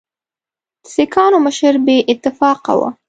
[0.83, 2.89] د سیکهانو مشران بې اتفاقه وه.